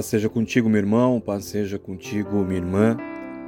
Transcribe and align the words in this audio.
Paz 0.00 0.06
seja 0.06 0.30
contigo, 0.30 0.66
meu 0.66 0.78
irmão, 0.78 1.20
paz 1.20 1.44
seja 1.44 1.78
contigo, 1.78 2.42
minha 2.42 2.56
irmã. 2.56 2.96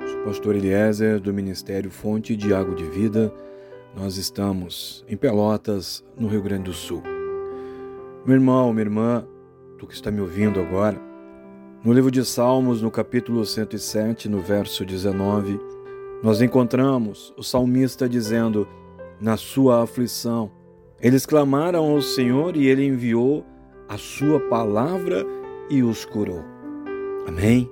Sou 0.06 0.20
pastor 0.24 0.54
Eliezer 0.54 1.18
do 1.18 1.32
Ministério 1.32 1.90
Fonte 1.90 2.36
de 2.36 2.52
Água 2.52 2.74
de 2.74 2.84
Vida. 2.84 3.32
Nós 3.96 4.18
estamos 4.18 5.02
em 5.08 5.16
Pelotas, 5.16 6.04
no 6.14 6.28
Rio 6.28 6.42
Grande 6.42 6.64
do 6.64 6.74
Sul. 6.74 7.02
Meu 8.26 8.34
irmão, 8.34 8.70
minha 8.70 8.84
irmã, 8.84 9.26
tu 9.78 9.86
que 9.86 9.94
está 9.94 10.10
me 10.10 10.20
ouvindo 10.20 10.60
agora, 10.60 11.00
no 11.82 11.90
livro 11.90 12.10
de 12.10 12.22
Salmos, 12.22 12.82
no 12.82 12.90
capítulo 12.90 13.46
107, 13.46 14.28
no 14.28 14.40
verso 14.40 14.84
19, 14.84 15.58
nós 16.22 16.42
encontramos 16.42 17.32
o 17.34 17.42
salmista 17.42 18.06
dizendo: 18.06 18.68
Na 19.18 19.38
sua 19.38 19.84
aflição, 19.84 20.50
eles 21.00 21.24
clamaram 21.24 21.92
ao 21.92 22.02
Senhor 22.02 22.58
e 22.58 22.66
ele 22.66 22.84
enviou 22.84 23.42
a 23.88 23.96
sua 23.96 24.38
palavra 24.38 25.24
e 25.72 25.82
os 25.82 26.04
curou. 26.04 26.44
Amém? 27.26 27.70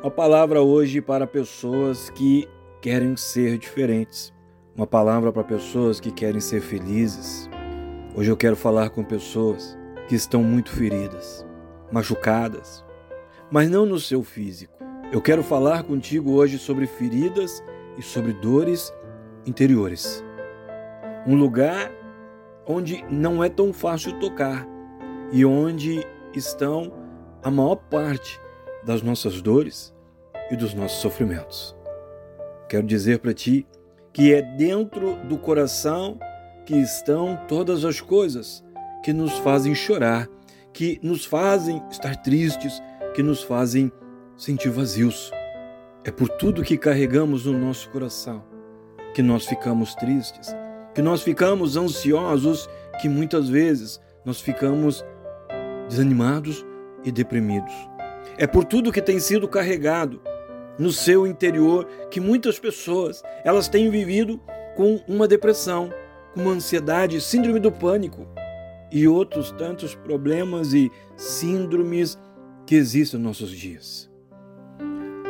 Uma 0.00 0.10
palavra 0.10 0.62
hoje 0.62 1.00
para 1.00 1.26
pessoas 1.26 2.08
que 2.08 2.48
querem 2.80 3.16
ser 3.16 3.58
diferentes. 3.58 4.32
Uma 4.76 4.86
palavra 4.86 5.32
para 5.32 5.42
pessoas 5.42 5.98
que 5.98 6.12
querem 6.12 6.38
ser 6.38 6.60
felizes. 6.60 7.50
Hoje 8.14 8.30
eu 8.30 8.36
quero 8.36 8.54
falar 8.54 8.90
com 8.90 9.02
pessoas 9.02 9.76
que 10.06 10.14
estão 10.14 10.44
muito 10.44 10.70
feridas, 10.70 11.44
machucadas, 11.90 12.84
mas 13.50 13.68
não 13.68 13.84
no 13.84 13.98
seu 13.98 14.22
físico. 14.22 14.78
Eu 15.10 15.20
quero 15.20 15.42
falar 15.42 15.82
contigo 15.82 16.34
hoje 16.34 16.56
sobre 16.56 16.86
feridas 16.86 17.64
e 17.98 18.02
sobre 18.02 18.32
dores 18.32 18.94
interiores. 19.44 20.22
Um 21.26 21.34
lugar 21.34 21.90
onde 22.64 23.04
não 23.10 23.42
é 23.42 23.48
tão 23.48 23.72
fácil 23.72 24.20
tocar 24.20 24.64
e 25.32 25.44
onde 25.44 26.06
estão 26.32 27.03
a 27.44 27.50
maior 27.50 27.76
parte 27.76 28.40
das 28.82 29.02
nossas 29.02 29.42
dores 29.42 29.94
e 30.50 30.56
dos 30.56 30.72
nossos 30.72 30.98
sofrimentos. 30.98 31.76
Quero 32.68 32.86
dizer 32.86 33.18
para 33.18 33.34
ti 33.34 33.66
que 34.12 34.32
é 34.32 34.40
dentro 34.40 35.16
do 35.26 35.36
coração 35.36 36.18
que 36.64 36.74
estão 36.74 37.38
todas 37.46 37.84
as 37.84 38.00
coisas 38.00 38.64
que 39.04 39.12
nos 39.12 39.32
fazem 39.38 39.74
chorar, 39.74 40.26
que 40.72 40.98
nos 41.02 41.26
fazem 41.26 41.82
estar 41.90 42.16
tristes, 42.16 42.82
que 43.14 43.22
nos 43.22 43.42
fazem 43.42 43.92
sentir 44.36 44.70
vazios. 44.70 45.30
É 46.02 46.10
por 46.10 46.28
tudo 46.30 46.62
que 46.62 46.78
carregamos 46.78 47.44
no 47.44 47.58
nosso 47.58 47.90
coração 47.90 48.42
que 49.14 49.22
nós 49.22 49.46
ficamos 49.46 49.94
tristes, 49.94 50.56
que 50.94 51.02
nós 51.02 51.22
ficamos 51.22 51.76
ansiosos, 51.76 52.68
que 53.00 53.08
muitas 53.08 53.48
vezes 53.48 54.00
nós 54.24 54.40
ficamos 54.40 55.04
desanimados 55.88 56.64
e 57.04 57.12
deprimidos. 57.12 57.72
É 58.36 58.46
por 58.46 58.64
tudo 58.64 58.92
que 58.92 59.02
tem 59.02 59.20
sido 59.20 59.46
carregado 59.46 60.20
no 60.78 60.90
seu 60.90 61.26
interior 61.26 61.86
que 62.10 62.20
muitas 62.20 62.58
pessoas 62.58 63.22
elas 63.44 63.68
têm 63.68 63.90
vivido 63.90 64.40
com 64.76 65.00
uma 65.06 65.28
depressão, 65.28 65.90
com 66.32 66.40
uma 66.40 66.52
ansiedade, 66.52 67.20
síndrome 67.20 67.60
do 67.60 67.70
pânico 67.70 68.26
e 68.90 69.06
outros 69.06 69.52
tantos 69.52 69.94
problemas 69.94 70.72
e 70.72 70.90
síndromes 71.16 72.18
que 72.66 72.74
existem 72.74 73.20
nos 73.20 73.40
nossos 73.40 73.56
dias. 73.56 74.10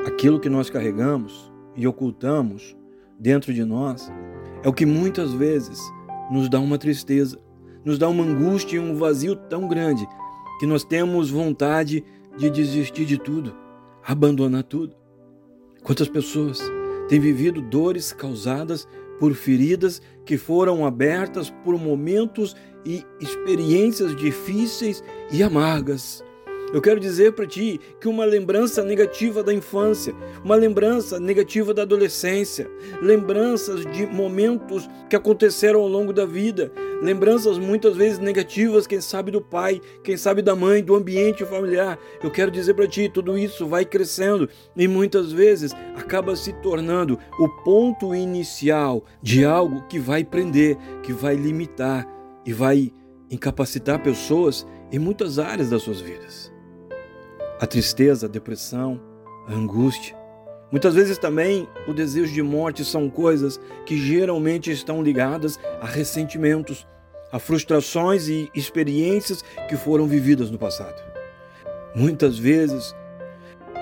Aquilo 0.06 0.40
que 0.40 0.48
nós 0.48 0.70
carregamos 0.70 1.52
e 1.76 1.86
ocultamos 1.86 2.76
dentro 3.18 3.52
de 3.52 3.64
nós 3.64 4.10
é 4.62 4.68
o 4.68 4.72
que 4.72 4.86
muitas 4.86 5.32
vezes 5.32 5.78
nos 6.30 6.48
dá 6.48 6.58
uma 6.58 6.78
tristeza, 6.78 7.38
nos 7.84 7.98
dá 7.98 8.08
uma 8.08 8.24
angústia 8.24 8.76
e 8.76 8.80
um 8.80 8.96
vazio 8.96 9.36
tão 9.36 9.68
grande 9.68 10.06
que 10.58 10.66
nós 10.66 10.84
temos 10.84 11.30
vontade 11.30 12.04
de 12.36 12.50
desistir 12.50 13.04
de 13.04 13.18
tudo, 13.18 13.54
abandonar 14.04 14.64
tudo. 14.64 14.94
Quantas 15.82 16.08
pessoas 16.08 16.60
têm 17.08 17.20
vivido 17.20 17.60
dores 17.60 18.12
causadas 18.12 18.88
por 19.18 19.34
feridas 19.34 20.02
que 20.24 20.36
foram 20.36 20.84
abertas 20.84 21.50
por 21.64 21.78
momentos 21.78 22.56
e 22.84 23.04
experiências 23.20 24.14
difíceis 24.16 25.02
e 25.30 25.42
amargas. 25.42 26.24
Eu 26.74 26.82
quero 26.82 26.98
dizer 26.98 27.34
para 27.34 27.46
ti 27.46 27.80
que 28.00 28.08
uma 28.08 28.24
lembrança 28.24 28.82
negativa 28.82 29.44
da 29.44 29.54
infância, 29.54 30.12
uma 30.42 30.56
lembrança 30.56 31.20
negativa 31.20 31.72
da 31.72 31.82
adolescência, 31.82 32.68
lembranças 33.00 33.86
de 33.92 34.04
momentos 34.04 34.90
que 35.08 35.14
aconteceram 35.14 35.78
ao 35.78 35.86
longo 35.86 36.12
da 36.12 36.26
vida, 36.26 36.72
lembranças 37.00 37.58
muitas 37.58 37.96
vezes 37.96 38.18
negativas, 38.18 38.88
quem 38.88 39.00
sabe 39.00 39.30
do 39.30 39.40
pai, 39.40 39.80
quem 40.02 40.16
sabe 40.16 40.42
da 40.42 40.56
mãe, 40.56 40.82
do 40.82 40.96
ambiente 40.96 41.44
familiar. 41.44 41.96
Eu 42.20 42.32
quero 42.32 42.50
dizer 42.50 42.74
para 42.74 42.88
ti, 42.88 43.08
tudo 43.08 43.38
isso 43.38 43.68
vai 43.68 43.84
crescendo 43.84 44.48
e 44.76 44.88
muitas 44.88 45.30
vezes 45.30 45.72
acaba 45.94 46.34
se 46.34 46.52
tornando 46.54 47.16
o 47.38 47.48
ponto 47.62 48.12
inicial 48.12 49.04
de 49.22 49.44
algo 49.44 49.86
que 49.86 50.00
vai 50.00 50.24
prender, 50.24 50.76
que 51.04 51.12
vai 51.12 51.36
limitar 51.36 52.04
e 52.44 52.52
vai 52.52 52.92
incapacitar 53.30 54.02
pessoas 54.02 54.66
em 54.90 54.98
muitas 54.98 55.38
áreas 55.38 55.70
das 55.70 55.80
suas 55.80 56.00
vidas. 56.00 56.53
A 57.60 57.66
tristeza, 57.66 58.26
a 58.26 58.28
depressão, 58.28 59.00
a 59.46 59.54
angústia. 59.54 60.16
Muitas 60.72 60.94
vezes 60.94 61.18
também 61.18 61.68
o 61.86 61.94
desejo 61.94 62.34
de 62.34 62.42
morte 62.42 62.84
são 62.84 63.08
coisas 63.08 63.60
que 63.86 63.96
geralmente 63.96 64.72
estão 64.72 65.00
ligadas 65.00 65.58
a 65.80 65.86
ressentimentos, 65.86 66.84
a 67.30 67.38
frustrações 67.38 68.26
e 68.26 68.50
experiências 68.54 69.44
que 69.68 69.76
foram 69.76 70.08
vividas 70.08 70.50
no 70.50 70.58
passado. 70.58 71.00
Muitas 71.94 72.36
vezes, 72.36 72.92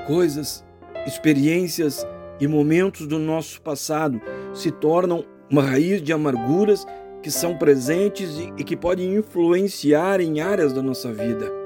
coisas, 0.07 0.63
experiências 1.07 2.07
e 2.39 2.47
momentos 2.47 3.07
do 3.07 3.19
nosso 3.19 3.63
passado 3.63 4.21
se 4.53 4.71
tornam 4.71 5.25
uma 5.51 5.63
raiz 5.63 6.03
de 6.03 6.13
amarguras 6.13 6.87
que 7.23 7.31
são 7.31 7.57
presentes 7.57 8.39
e 8.59 8.65
que 8.65 8.77
podem 8.77 9.15
influenciar 9.15 10.21
em 10.21 10.41
áreas 10.41 10.75
da 10.75 10.83
nossa 10.83 11.11
vida 11.11 11.62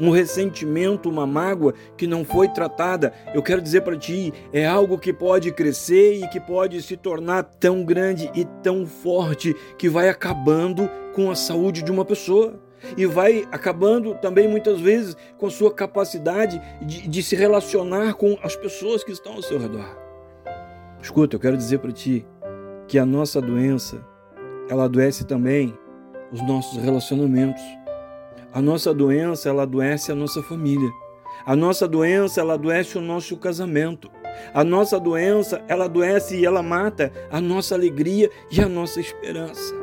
um 0.00 0.10
ressentimento, 0.10 1.08
uma 1.08 1.26
mágoa 1.26 1.74
que 1.96 2.06
não 2.06 2.24
foi 2.24 2.48
tratada, 2.48 3.12
eu 3.34 3.42
quero 3.42 3.60
dizer 3.60 3.82
para 3.82 3.96
ti, 3.96 4.32
é 4.52 4.66
algo 4.66 4.98
que 4.98 5.12
pode 5.12 5.52
crescer 5.52 6.14
e 6.14 6.28
que 6.28 6.40
pode 6.40 6.80
se 6.82 6.96
tornar 6.96 7.42
tão 7.42 7.84
grande 7.84 8.30
e 8.34 8.44
tão 8.62 8.86
forte 8.86 9.54
que 9.76 9.88
vai 9.88 10.08
acabando 10.08 10.88
com 11.14 11.30
a 11.30 11.34
saúde 11.34 11.82
de 11.82 11.92
uma 11.92 12.04
pessoa 12.04 12.58
e 12.96 13.04
vai 13.04 13.46
acabando 13.52 14.14
também 14.14 14.48
muitas 14.48 14.80
vezes 14.80 15.16
com 15.36 15.46
a 15.46 15.50
sua 15.50 15.72
capacidade 15.72 16.60
de, 16.80 17.06
de 17.06 17.22
se 17.22 17.36
relacionar 17.36 18.14
com 18.14 18.38
as 18.42 18.56
pessoas 18.56 19.04
que 19.04 19.12
estão 19.12 19.34
ao 19.34 19.42
seu 19.42 19.58
redor. 19.58 19.98
Escuta, 21.02 21.36
eu 21.36 21.40
quero 21.40 21.56
dizer 21.56 21.78
para 21.78 21.92
ti 21.92 22.26
que 22.86 22.98
a 22.98 23.06
nossa 23.06 23.40
doença, 23.40 24.04
ela 24.68 24.84
adoece 24.84 25.24
também 25.24 25.76
os 26.32 26.42
nossos 26.46 26.82
relacionamentos. 26.82 27.62
A 28.52 28.60
nossa 28.60 28.92
doença, 28.92 29.48
ela 29.48 29.62
adoece 29.62 30.10
a 30.10 30.14
nossa 30.14 30.42
família. 30.42 30.90
A 31.46 31.54
nossa 31.54 31.86
doença, 31.86 32.40
ela 32.40 32.54
adoece 32.54 32.98
o 32.98 33.00
nosso 33.00 33.36
casamento. 33.36 34.10
A 34.52 34.64
nossa 34.64 34.98
doença, 34.98 35.62
ela 35.68 35.84
adoece 35.84 36.36
e 36.36 36.44
ela 36.44 36.62
mata 36.62 37.12
a 37.30 37.40
nossa 37.40 37.74
alegria 37.74 38.28
e 38.50 38.60
a 38.60 38.68
nossa 38.68 39.00
esperança. 39.00 39.74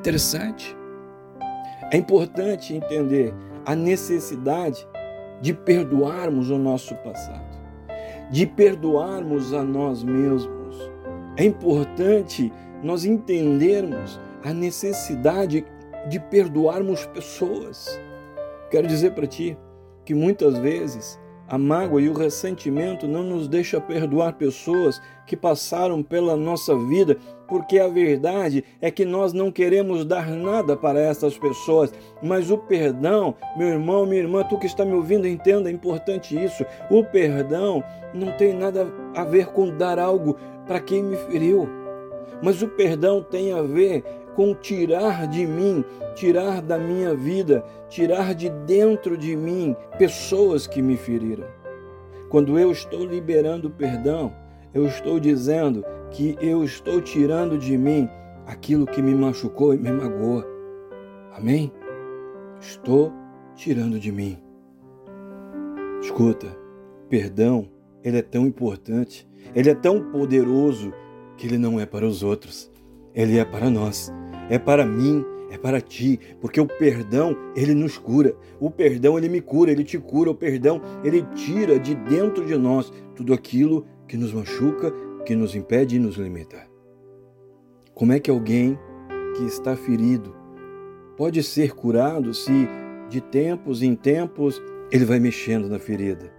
Interessante. 0.00 0.76
É 1.92 1.96
importante 1.96 2.74
entender 2.74 3.32
a 3.64 3.74
necessidade 3.74 4.86
de 5.40 5.52
perdoarmos 5.52 6.50
o 6.50 6.58
nosso 6.58 6.94
passado, 6.96 7.56
de 8.30 8.46
perdoarmos 8.46 9.52
a 9.52 9.62
nós 9.62 10.02
mesmos. 10.02 10.90
É 11.36 11.44
importante 11.44 12.52
nós 12.82 13.04
entendermos 13.04 14.20
a 14.44 14.52
necessidade 14.52 15.64
de 16.08 16.20
perdoarmos 16.20 17.04
pessoas. 17.06 18.00
Quero 18.70 18.86
dizer 18.86 19.12
para 19.12 19.26
ti 19.26 19.56
que 20.04 20.14
muitas 20.14 20.58
vezes 20.58 21.18
a 21.48 21.56
mágoa 21.56 22.00
e 22.00 22.08
o 22.08 22.12
ressentimento 22.12 23.06
não 23.06 23.22
nos 23.22 23.46
deixa 23.46 23.80
perdoar 23.80 24.32
pessoas 24.32 25.00
que 25.26 25.36
passaram 25.36 26.02
pela 26.02 26.36
nossa 26.36 26.76
vida, 26.76 27.16
porque 27.46 27.78
a 27.78 27.86
verdade 27.86 28.64
é 28.80 28.90
que 28.90 29.04
nós 29.04 29.32
não 29.32 29.52
queremos 29.52 30.04
dar 30.04 30.28
nada 30.28 30.76
para 30.76 30.98
essas 30.98 31.38
pessoas, 31.38 31.92
mas 32.20 32.50
o 32.50 32.58
perdão, 32.58 33.34
meu 33.56 33.68
irmão, 33.68 34.04
minha 34.04 34.22
irmã, 34.22 34.42
tu 34.42 34.58
que 34.58 34.66
está 34.66 34.84
me 34.84 34.94
ouvindo, 34.94 35.26
entenda, 35.26 35.70
é 35.70 35.72
importante 35.72 36.36
isso. 36.36 36.64
O 36.90 37.04
perdão 37.04 37.82
não 38.12 38.32
tem 38.32 38.52
nada 38.52 38.92
a 39.14 39.24
ver 39.24 39.46
com 39.46 39.76
dar 39.76 40.00
algo 40.00 40.36
para 40.66 40.80
quem 40.80 41.02
me 41.02 41.16
feriu, 41.16 41.68
mas 42.42 42.60
o 42.60 42.68
perdão 42.68 43.22
tem 43.22 43.52
a 43.52 43.62
ver 43.62 44.02
com 44.36 44.54
tirar 44.54 45.26
de 45.26 45.46
mim, 45.46 45.82
tirar 46.14 46.60
da 46.60 46.78
minha 46.78 47.14
vida, 47.14 47.64
tirar 47.88 48.34
de 48.34 48.50
dentro 48.50 49.16
de 49.16 49.34
mim 49.34 49.74
pessoas 49.98 50.66
que 50.66 50.82
me 50.82 50.94
feriram. 50.94 51.46
Quando 52.28 52.58
eu 52.58 52.70
estou 52.70 53.06
liberando 53.06 53.70
perdão, 53.70 54.30
eu 54.74 54.86
estou 54.86 55.18
dizendo 55.18 55.82
que 56.10 56.36
eu 56.38 56.62
estou 56.62 57.00
tirando 57.00 57.56
de 57.56 57.78
mim 57.78 58.10
aquilo 58.46 58.86
que 58.86 59.00
me 59.00 59.14
machucou 59.14 59.72
e 59.72 59.78
me 59.78 59.90
magoou. 59.90 60.44
Amém? 61.32 61.72
Estou 62.60 63.10
tirando 63.54 63.98
de 63.98 64.12
mim. 64.12 64.36
Escuta, 66.02 66.46
perdão, 67.08 67.70
ele 68.04 68.18
é 68.18 68.22
tão 68.22 68.46
importante, 68.46 69.26
ele 69.54 69.70
é 69.70 69.74
tão 69.74 70.10
poderoso 70.10 70.92
que 71.38 71.46
ele 71.46 71.56
não 71.56 71.80
é 71.80 71.86
para 71.86 72.06
os 72.06 72.22
outros, 72.22 72.70
ele 73.16 73.38
é 73.38 73.44
para 73.44 73.68
nós 73.68 74.12
é 74.48 74.58
para 74.58 74.86
mim, 74.86 75.24
é 75.50 75.58
para 75.58 75.80
ti, 75.80 76.18
porque 76.40 76.60
o 76.60 76.66
perdão, 76.66 77.36
ele 77.54 77.74
nos 77.74 77.98
cura. 77.98 78.36
O 78.60 78.70
perdão, 78.70 79.18
ele 79.18 79.28
me 79.28 79.40
cura, 79.40 79.70
ele 79.70 79.84
te 79.84 79.98
cura. 79.98 80.30
O 80.30 80.34
perdão, 80.34 80.80
ele 81.02 81.22
tira 81.34 81.78
de 81.78 81.94
dentro 81.94 82.44
de 82.44 82.56
nós 82.56 82.92
tudo 83.14 83.34
aquilo 83.34 83.86
que 84.06 84.16
nos 84.16 84.32
machuca, 84.32 84.92
que 85.24 85.34
nos 85.34 85.54
impede 85.54 85.96
e 85.96 85.98
nos 85.98 86.16
limita. 86.16 86.66
Como 87.94 88.12
é 88.12 88.20
que 88.20 88.30
alguém 88.30 88.78
que 89.36 89.44
está 89.44 89.76
ferido 89.76 90.34
pode 91.16 91.42
ser 91.42 91.74
curado 91.74 92.32
se 92.34 92.68
de 93.08 93.20
tempos 93.20 93.82
em 93.82 93.94
tempos 93.94 94.62
ele 94.92 95.04
vai 95.04 95.18
mexendo 95.18 95.68
na 95.68 95.78
ferida? 95.78 96.32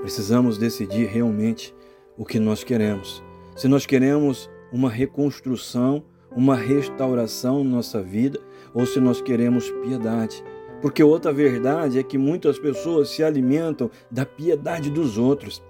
Precisamos 0.00 0.58
decidir 0.58 1.06
realmente 1.06 1.74
o 2.16 2.24
que 2.24 2.38
nós 2.38 2.64
queremos. 2.64 3.22
Se 3.56 3.68
nós 3.68 3.84
queremos 3.84 4.48
uma 4.72 4.90
reconstrução 4.90 6.04
uma 6.34 6.54
restauração 6.54 7.64
na 7.64 7.76
nossa 7.76 8.02
vida 8.02 8.38
ou 8.74 8.86
se 8.86 9.00
nós 9.00 9.20
queremos 9.20 9.70
piedade. 9.82 10.44
Porque 10.80 11.02
outra 11.02 11.32
verdade 11.32 11.98
é 11.98 12.02
que 12.02 12.16
muitas 12.16 12.58
pessoas 12.58 13.08
se 13.08 13.24
alimentam 13.24 13.90
da 14.10 14.24
piedade 14.24 14.90
dos 14.90 15.18
outros. 15.18 15.62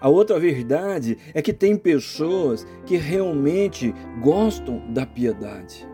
A 0.00 0.08
outra 0.08 0.38
verdade 0.38 1.18
é 1.34 1.42
que 1.42 1.52
tem 1.52 1.76
pessoas 1.76 2.66
que 2.86 2.96
realmente 2.96 3.94
gostam 4.20 4.82
da 4.92 5.04
piedade. 5.04 5.88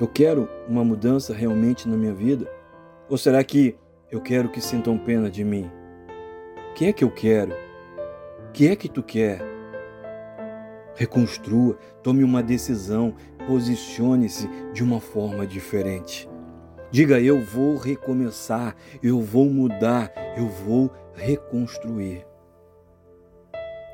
Eu 0.00 0.06
quero 0.06 0.48
uma 0.68 0.84
mudança 0.84 1.34
realmente 1.34 1.88
na 1.88 1.96
minha 1.96 2.14
vida? 2.14 2.48
Ou 3.08 3.18
será 3.18 3.42
que 3.42 3.76
eu 4.10 4.20
quero 4.20 4.48
que 4.48 4.60
sintam 4.60 4.96
pena 4.96 5.28
de 5.28 5.42
mim? 5.42 5.68
O 6.70 6.74
que 6.74 6.86
é 6.86 6.92
que 6.92 7.02
eu 7.02 7.10
quero? 7.10 7.52
O 8.48 8.52
que 8.52 8.68
é 8.68 8.76
que 8.76 8.88
tu 8.88 9.02
quer? 9.02 9.57
Reconstrua, 10.98 11.78
tome 12.02 12.24
uma 12.24 12.42
decisão, 12.42 13.14
posicione-se 13.46 14.48
de 14.72 14.82
uma 14.82 15.00
forma 15.00 15.46
diferente. 15.46 16.28
Diga: 16.90 17.20
Eu 17.20 17.40
vou 17.40 17.76
recomeçar, 17.76 18.74
eu 19.00 19.20
vou 19.20 19.48
mudar, 19.48 20.12
eu 20.36 20.48
vou 20.48 20.90
reconstruir. 21.14 22.26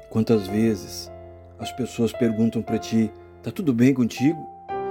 Quantas 0.09 0.47
vezes 0.47 1.12
as 1.59 1.71
pessoas 1.73 2.11
perguntam 2.12 2.62
para 2.62 2.79
ti: 2.79 3.12
Está 3.37 3.51
tudo 3.51 3.75
bem 3.75 3.93
contigo? 3.93 4.39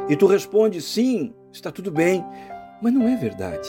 E 0.07 0.15
tu 0.15 0.27
responde: 0.27 0.81
Sim, 0.81 1.33
está 1.51 1.71
tudo 1.71 1.89
bem. 1.89 2.23
Mas 2.79 2.93
não 2.93 3.07
é 3.07 3.15
verdade. 3.15 3.67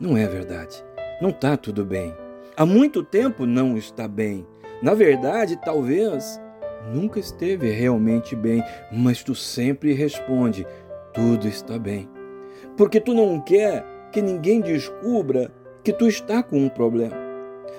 Não 0.00 0.16
é 0.16 0.26
verdade. 0.26 0.82
Não 1.20 1.30
está 1.30 1.56
tudo 1.58 1.84
bem. 1.84 2.14
Há 2.56 2.64
muito 2.64 3.02
tempo 3.02 3.44
não 3.44 3.76
está 3.76 4.08
bem. 4.08 4.46
Na 4.80 4.94
verdade, 4.94 5.58
talvez 5.62 6.40
nunca 6.88 7.20
esteve 7.20 7.70
realmente 7.70 8.34
bem, 8.34 8.62
mas 8.92 9.22
tu 9.22 9.34
sempre 9.34 9.92
responde: 9.92 10.66
tudo 11.12 11.46
está 11.46 11.78
bem. 11.78 12.08
Porque 12.76 13.00
tu 13.00 13.14
não 13.14 13.40
quer 13.40 13.84
que 14.12 14.22
ninguém 14.22 14.60
descubra 14.60 15.50
que 15.82 15.92
tu 15.92 16.06
está 16.06 16.42
com 16.42 16.58
um 16.58 16.68
problema. 16.68 17.16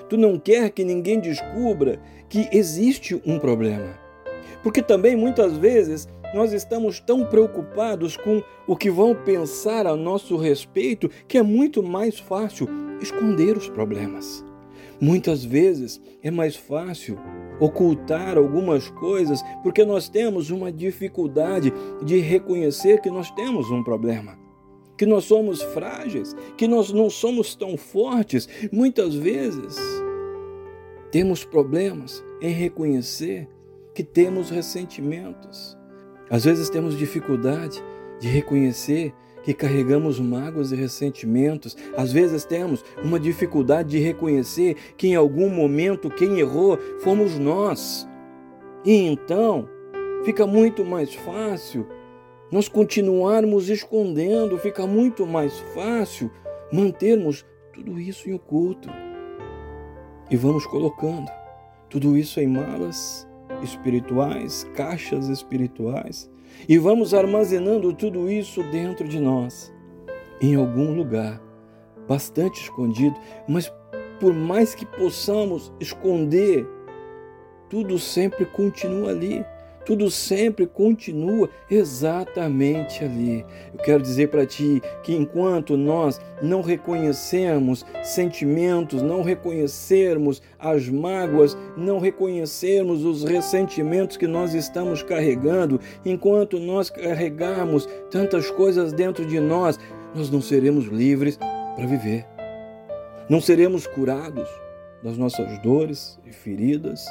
Tu 0.08 0.16
não 0.16 0.38
quer 0.38 0.70
que 0.70 0.84
ninguém 0.84 1.20
descubra 1.20 2.00
que 2.28 2.48
existe 2.52 3.20
um 3.26 3.38
problema. 3.38 3.98
Porque 4.62 4.82
também 4.82 5.16
muitas 5.16 5.56
vezes 5.56 6.08
nós 6.34 6.52
estamos 6.52 7.00
tão 7.00 7.24
preocupados 7.24 8.16
com 8.16 8.42
o 8.66 8.76
que 8.76 8.90
vão 8.90 9.14
pensar 9.14 9.86
a 9.86 9.96
nosso 9.96 10.36
respeito 10.36 11.10
que 11.26 11.38
é 11.38 11.42
muito 11.42 11.82
mais 11.82 12.18
fácil 12.18 12.68
esconder 13.00 13.56
os 13.56 13.68
problemas. 13.68 14.44
Muitas 15.00 15.42
vezes 15.42 16.00
é 16.22 16.30
mais 16.30 16.54
fácil 16.54 17.18
ocultar 17.58 18.36
algumas 18.36 18.90
coisas 18.90 19.42
porque 19.62 19.84
nós 19.84 20.08
temos 20.08 20.50
uma 20.50 20.70
dificuldade 20.70 21.72
de 22.04 22.18
reconhecer 22.18 23.00
que 23.00 23.10
nós 23.10 23.30
temos 23.30 23.70
um 23.70 23.82
problema, 23.82 24.38
que 24.98 25.06
nós 25.06 25.24
somos 25.24 25.62
frágeis, 25.62 26.36
que 26.56 26.68
nós 26.68 26.92
não 26.92 27.08
somos 27.08 27.54
tão 27.54 27.78
fortes. 27.78 28.46
Muitas 28.70 29.14
vezes 29.14 29.78
temos 31.10 31.44
problemas 31.44 32.22
em 32.42 32.52
reconhecer 32.52 33.48
que 33.94 34.04
temos 34.04 34.50
ressentimentos. 34.50 35.78
Às 36.28 36.44
vezes 36.44 36.68
temos 36.68 36.96
dificuldade 36.96 37.82
de 38.20 38.28
reconhecer 38.28 39.14
que 39.42 39.54
carregamos 39.54 40.18
mágoas 40.20 40.72
e 40.72 40.76
ressentimentos. 40.76 41.76
Às 41.96 42.12
vezes 42.12 42.44
temos 42.44 42.84
uma 43.02 43.18
dificuldade 43.18 43.90
de 43.90 43.98
reconhecer 43.98 44.76
que 44.96 45.08
em 45.08 45.14
algum 45.14 45.48
momento 45.48 46.10
quem 46.10 46.38
errou 46.40 46.78
fomos 47.00 47.38
nós. 47.38 48.08
E 48.84 48.92
então 48.92 49.68
fica 50.24 50.46
muito 50.46 50.84
mais 50.84 51.14
fácil 51.14 51.86
nós 52.50 52.68
continuarmos 52.68 53.68
escondendo, 53.68 54.58
fica 54.58 54.84
muito 54.84 55.24
mais 55.24 55.56
fácil 55.72 56.30
mantermos 56.72 57.46
tudo 57.72 58.00
isso 58.00 58.28
em 58.28 58.34
oculto. 58.34 58.88
E 60.28 60.36
vamos 60.36 60.66
colocando 60.66 61.30
tudo 61.88 62.16
isso 62.16 62.40
em 62.40 62.48
malas 62.48 63.28
espirituais, 63.62 64.68
caixas 64.74 65.28
espirituais, 65.28 66.28
e 66.68 66.78
vamos 66.78 67.14
armazenando 67.14 67.92
tudo 67.92 68.30
isso 68.30 68.62
dentro 68.64 69.08
de 69.08 69.18
nós, 69.18 69.72
em 70.40 70.54
algum 70.54 70.94
lugar, 70.94 71.40
bastante 72.08 72.62
escondido, 72.62 73.16
mas 73.48 73.72
por 74.18 74.34
mais 74.34 74.74
que 74.74 74.84
possamos 74.84 75.72
esconder, 75.80 76.66
tudo 77.68 77.98
sempre 77.98 78.44
continua 78.44 79.10
ali 79.10 79.44
tudo 79.84 80.10
sempre 80.10 80.66
continua 80.66 81.48
exatamente 81.70 83.04
ali. 83.04 83.44
Eu 83.72 83.80
quero 83.82 84.02
dizer 84.02 84.28
para 84.28 84.46
ti 84.46 84.82
que 85.02 85.14
enquanto 85.14 85.76
nós 85.76 86.20
não 86.42 86.62
reconhecermos 86.62 87.84
sentimentos, 88.02 89.02
não 89.02 89.22
reconhecermos 89.22 90.42
as 90.58 90.88
mágoas, 90.88 91.56
não 91.76 91.98
reconhecermos 91.98 93.04
os 93.04 93.24
ressentimentos 93.24 94.16
que 94.16 94.26
nós 94.26 94.54
estamos 94.54 95.02
carregando, 95.02 95.80
enquanto 96.04 96.58
nós 96.58 96.90
carregarmos 96.90 97.88
tantas 98.10 98.50
coisas 98.50 98.92
dentro 98.92 99.24
de 99.24 99.40
nós, 99.40 99.78
nós 100.14 100.30
não 100.30 100.42
seremos 100.42 100.86
livres 100.86 101.36
para 101.36 101.86
viver. 101.86 102.26
Não 103.28 103.40
seremos 103.40 103.86
curados 103.86 104.48
das 105.02 105.16
nossas 105.16 105.58
dores 105.62 106.18
e 106.26 106.32
feridas 106.32 107.06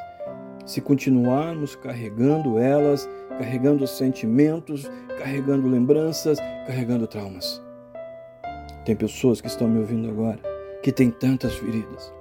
se 0.66 0.82
continuarmos 0.82 1.76
carregando 1.76 2.58
elas, 2.58 3.10
carregando 3.38 3.86
sentimentos, 3.88 4.90
carregando 5.18 5.68
lembranças, 5.68 6.40
carregando 6.66 7.08
traumas. 7.08 7.62
Tem 8.86 8.96
pessoas 8.96 9.42
que 9.42 9.48
estão 9.48 9.68
me 9.68 9.80
ouvindo 9.80 10.10
agora 10.10 10.40
que 10.82 10.92
têm 10.92 11.12
tantas 11.12 11.56
feridas, 11.56 12.14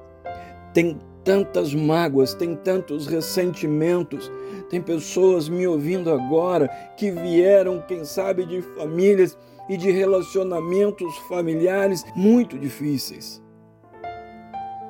tem 0.73 0.99
tantas 1.29 1.75
mágoas, 1.75 2.33
tem 2.33 2.57
tantos 2.57 3.07
ressentimentos. 3.07 4.33
Tem 4.71 4.81
pessoas 4.81 5.47
me 5.47 5.67
ouvindo 5.67 6.11
agora 6.11 6.69
que 6.97 7.11
vieram, 7.11 7.85
quem 7.87 8.03
sabe, 8.03 8.47
de 8.47 8.63
famílias 8.63 9.37
e 9.69 9.77
de 9.77 9.91
relacionamentos 9.91 11.15
familiares 11.29 12.03
muito 12.17 12.59
difíceis. 12.59 13.43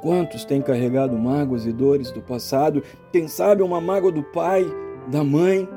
Quantos 0.01 0.45
têm 0.45 0.63
carregado 0.63 1.19
mágoas 1.19 1.67
e 1.67 1.73
dores 1.73 2.13
do 2.13 2.21
passado? 2.21 2.83
Quem 3.13 3.27
sabe 3.27 3.63
uma 3.63 3.81
mágoa 3.81 4.13
do 4.13 4.23
pai, 4.23 4.65
da 5.09 5.25
mãe? 5.25 5.69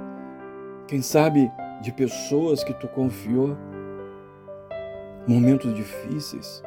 Quem 0.87 1.01
sabe 1.01 1.51
de 1.81 1.91
pessoas 1.91 2.63
que 2.63 2.73
tu 2.73 2.87
confiou? 2.87 3.57
Momentos 5.27 5.73
difíceis, 5.73 6.61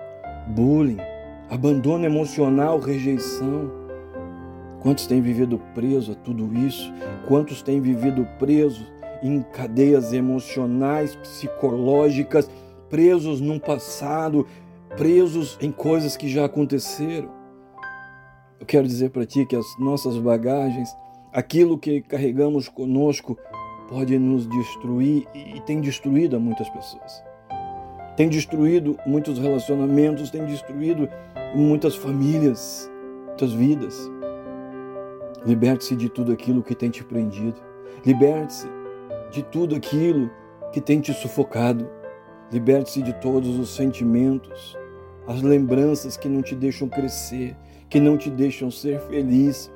bullying, 0.48 0.98
abandono 1.48 2.04
emocional, 2.04 2.80
rejeição. 2.80 3.70
Quantos 4.80 5.06
têm 5.06 5.20
vivido 5.20 5.60
preso 5.74 6.12
a 6.12 6.14
tudo 6.16 6.52
isso? 6.58 6.92
Quantos 7.28 7.62
têm 7.62 7.80
vivido 7.80 8.26
presos 8.36 8.92
em 9.22 9.42
cadeias 9.42 10.12
emocionais, 10.12 11.14
psicológicas, 11.14 12.50
presos 12.90 13.40
num 13.40 13.60
passado, 13.60 14.44
presos 14.96 15.56
em 15.60 15.70
coisas 15.70 16.16
que 16.16 16.28
já 16.28 16.44
aconteceram? 16.44 17.43
Eu 18.64 18.66
quero 18.66 18.88
dizer 18.88 19.10
para 19.10 19.26
ti 19.26 19.44
que 19.44 19.54
as 19.54 19.78
nossas 19.78 20.16
bagagens, 20.16 20.96
aquilo 21.30 21.76
que 21.76 22.00
carregamos 22.00 22.66
conosco, 22.66 23.36
pode 23.90 24.18
nos 24.18 24.46
destruir 24.46 25.26
e 25.34 25.60
tem 25.66 25.82
destruído 25.82 26.36
a 26.36 26.38
muitas 26.38 26.70
pessoas. 26.70 27.22
Tem 28.16 28.26
destruído 28.26 28.98
muitos 29.04 29.38
relacionamentos, 29.38 30.30
tem 30.30 30.46
destruído 30.46 31.10
muitas 31.54 31.94
famílias, 31.94 32.90
muitas 33.26 33.52
vidas. 33.52 34.10
Liberte-se 35.44 35.94
de 35.94 36.08
tudo 36.08 36.32
aquilo 36.32 36.62
que 36.62 36.74
tem 36.74 36.88
te 36.88 37.04
prendido. 37.04 37.60
Liberte-se 38.02 38.66
de 39.30 39.42
tudo 39.42 39.76
aquilo 39.76 40.30
que 40.72 40.80
tem 40.80 41.02
te 41.02 41.12
sufocado. 41.12 41.86
Liberte-se 42.50 43.02
de 43.02 43.12
todos 43.20 43.58
os 43.58 43.76
sentimentos, 43.76 44.74
as 45.26 45.42
lembranças 45.42 46.16
que 46.16 46.30
não 46.30 46.40
te 46.40 46.54
deixam 46.54 46.88
crescer, 46.88 47.54
que 47.94 48.00
não 48.00 48.16
te 48.16 48.28
deixam 48.28 48.72
ser 48.72 48.98
feliz, 49.02 49.70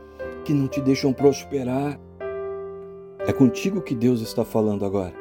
que 0.45 0.53
não 0.53 0.67
te 0.67 0.81
deixam 0.81 1.13
prosperar. 1.13 2.01
É 3.21 3.33
contigo 3.33 3.81
que 3.81 3.95
Deus 3.95 4.21
está 4.21 4.45
falando 4.45 4.85
agora. 4.85 5.15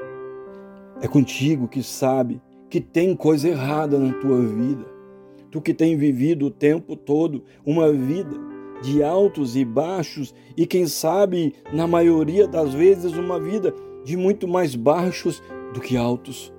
É 0.99 1.07
contigo 1.07 1.67
que 1.67 1.83
sabe 1.83 2.41
que 2.67 2.81
tem 2.81 3.15
coisa 3.15 3.49
errada 3.49 3.99
na 3.99 4.13
tua 4.13 4.41
vida. 4.41 4.83
Tu 5.51 5.61
que 5.61 5.75
tem 5.75 5.95
vivido 5.95 6.47
o 6.47 6.49
tempo 6.49 6.95
todo 6.95 7.43
uma 7.63 7.93
vida 7.93 8.35
de 8.81 9.03
altos 9.03 9.55
e 9.55 9.63
baixos 9.63 10.33
e 10.57 10.65
quem 10.65 10.87
sabe, 10.87 11.53
na 11.71 11.85
maioria 11.85 12.47
das 12.47 12.73
vezes, 12.73 13.13
uma 13.13 13.39
vida 13.39 13.75
de 14.03 14.17
muito 14.17 14.47
mais 14.47 14.73
baixos 14.73 15.39
do 15.71 15.79
que 15.79 15.95
altos. 15.95 16.51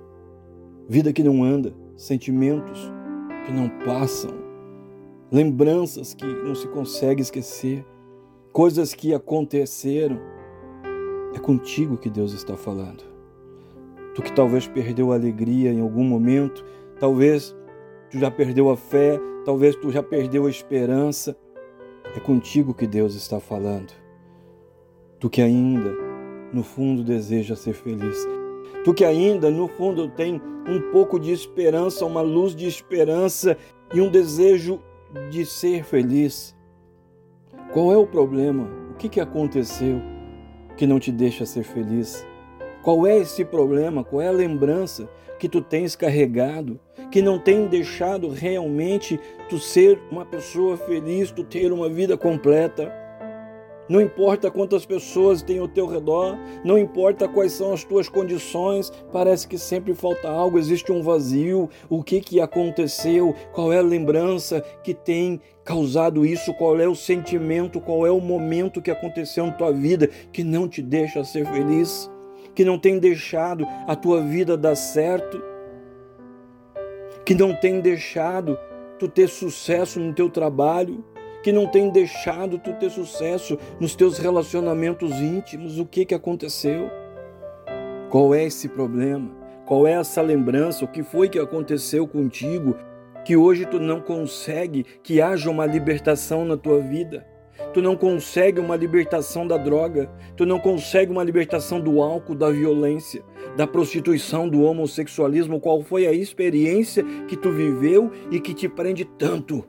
Vida 0.87 1.11
que 1.11 1.21
não 1.21 1.43
anda, 1.43 1.73
sentimentos 1.97 2.89
que 3.45 3.51
não 3.51 3.67
passam, 3.85 4.48
lembranças 5.31 6.13
que 6.13 6.25
não 6.25 6.55
se 6.55 6.67
consegue 6.67 7.21
esquecer, 7.21 7.85
coisas 8.51 8.93
que 8.93 9.13
aconteceram. 9.13 10.19
É 11.33 11.39
contigo 11.39 11.97
que 11.97 12.09
Deus 12.09 12.33
está 12.33 12.57
falando. 12.57 13.03
Tu 14.15 14.23
que 14.23 14.31
talvez 14.33 14.67
perdeu 14.67 15.11
a 15.11 15.15
alegria 15.15 15.71
em 15.71 15.79
algum 15.79 16.03
momento, 16.03 16.65
talvez 16.99 17.55
tu 18.09 18.17
já 18.17 18.31
perdeu 18.31 18.69
a 18.71 18.75
fé, 18.75 19.19
talvez 19.45 19.75
tu 19.75 19.91
já 19.91 20.01
perdeu 20.01 20.47
a 20.47 20.49
esperança. 20.49 21.37
É 22.15 22.19
contigo 22.19 22.73
que 22.73 22.87
Deus 22.87 23.13
está 23.13 23.39
falando. 23.39 23.93
Tu 25.19 25.29
que 25.29 25.41
ainda, 25.41 25.95
no 26.51 26.63
fundo, 26.63 27.03
deseja 27.03 27.55
ser 27.55 27.73
feliz. 27.73 28.27
Tu 28.83 28.93
que 28.93 29.05
ainda, 29.05 29.51
no 29.51 29.67
fundo, 29.67 30.09
tem 30.09 30.41
um 30.67 30.91
pouco 30.91 31.19
de 31.19 31.31
esperança, 31.31 32.05
uma 32.05 32.21
luz 32.21 32.55
de 32.55 32.65
esperança 32.65 33.55
e 33.93 34.01
um 34.01 34.09
desejo 34.09 34.79
de 35.29 35.45
ser 35.45 35.83
feliz. 35.83 36.55
Qual 37.73 37.91
é 37.91 37.97
o 37.97 38.07
problema? 38.07 38.69
O 38.91 38.93
que, 38.95 39.09
que 39.09 39.19
aconteceu 39.19 40.01
que 40.75 40.87
não 40.87 40.99
te 40.99 41.11
deixa 41.11 41.45
ser 41.45 41.63
feliz? 41.63 42.25
Qual 42.81 43.05
é 43.05 43.17
esse 43.17 43.43
problema? 43.43 44.03
Qual 44.03 44.21
é 44.21 44.27
a 44.27 44.31
lembrança 44.31 45.09
que 45.37 45.49
tu 45.49 45.61
tens 45.61 45.95
carregado 45.95 46.79
que 47.11 47.21
não 47.21 47.39
tem 47.39 47.67
deixado 47.67 48.29
realmente 48.29 49.19
tu 49.49 49.57
ser 49.57 49.99
uma 50.11 50.25
pessoa 50.25 50.77
feliz, 50.77 51.31
tu 51.31 51.43
ter 51.43 51.71
uma 51.71 51.89
vida 51.89 52.17
completa? 52.17 52.91
Não 53.89 53.99
importa 53.99 54.51
quantas 54.51 54.85
pessoas 54.85 55.41
tem 55.41 55.57
ao 55.57 55.67
teu 55.67 55.87
redor, 55.87 56.37
não 56.63 56.77
importa 56.77 57.27
quais 57.27 57.53
são 57.53 57.73
as 57.73 57.83
tuas 57.83 58.07
condições, 58.07 58.91
parece 59.11 59.47
que 59.47 59.57
sempre 59.57 59.95
falta 59.95 60.29
algo, 60.29 60.59
existe 60.59 60.91
um 60.91 61.01
vazio. 61.01 61.67
O 61.89 62.03
que 62.03 62.21
que 62.21 62.39
aconteceu? 62.39 63.33
Qual 63.51 63.73
é 63.73 63.79
a 63.79 63.81
lembrança 63.81 64.61
que 64.83 64.93
tem 64.93 65.41
causado 65.63 66.23
isso? 66.23 66.53
Qual 66.53 66.79
é 66.79 66.87
o 66.87 66.93
sentimento? 66.93 67.81
Qual 67.81 68.05
é 68.05 68.11
o 68.11 68.21
momento 68.21 68.79
que 68.79 68.91
aconteceu 68.91 69.47
na 69.47 69.53
tua 69.53 69.73
vida 69.73 70.07
que 70.31 70.43
não 70.43 70.67
te 70.67 70.83
deixa 70.83 71.23
ser 71.23 71.47
feliz? 71.47 72.11
Que 72.53 72.63
não 72.63 72.77
tem 72.77 72.99
deixado 72.99 73.65
a 73.87 73.95
tua 73.95 74.21
vida 74.21 74.55
dar 74.55 74.75
certo? 74.75 75.41
Que 77.25 77.33
não 77.33 77.55
tem 77.55 77.81
deixado 77.81 78.55
tu 78.99 79.07
ter 79.07 79.27
sucesso 79.27 79.99
no 79.99 80.13
teu 80.13 80.29
trabalho? 80.29 81.03
Que 81.49 81.53
não 81.53 81.65
tem 81.65 81.89
deixado 81.89 82.59
tu 82.59 82.73
ter 82.73 82.91
sucesso 82.91 83.57
nos 83.79 83.95
teus 83.95 84.19
relacionamentos 84.19 85.19
íntimos. 85.19 85.79
O 85.79 85.85
que 85.85 86.05
que 86.05 86.13
aconteceu? 86.13 86.91
Qual 88.07 88.35
é 88.35 88.43
esse 88.43 88.69
problema? 88.69 89.31
Qual 89.65 89.87
é 89.87 89.93
essa 89.93 90.21
lembrança? 90.21 90.85
O 90.85 90.87
que 90.87 91.01
foi 91.01 91.27
que 91.27 91.39
aconteceu 91.39 92.07
contigo 92.07 92.75
que 93.25 93.35
hoje 93.35 93.65
tu 93.65 93.79
não 93.79 93.99
consegue 93.99 94.85
que 95.01 95.19
haja 95.19 95.49
uma 95.49 95.65
libertação 95.65 96.45
na 96.45 96.55
tua 96.55 96.79
vida? 96.81 97.25
Tu 97.73 97.81
não 97.81 97.95
consegue 97.95 98.59
uma 98.59 98.75
libertação 98.75 99.47
da 99.47 99.57
droga, 99.57 100.07
tu 100.37 100.45
não 100.45 100.59
consegue 100.59 101.11
uma 101.11 101.23
libertação 101.23 101.81
do 101.81 101.99
álcool, 101.99 102.35
da 102.35 102.51
violência, 102.51 103.23
da 103.57 103.65
prostituição, 103.65 104.47
do 104.47 104.61
homossexualismo. 104.61 105.59
Qual 105.59 105.81
foi 105.81 106.05
a 106.05 106.13
experiência 106.13 107.03
que 107.27 107.35
tu 107.35 107.51
viveu 107.51 108.11
e 108.29 108.39
que 108.39 108.53
te 108.53 108.69
prende 108.69 109.03
tanto? 109.03 109.65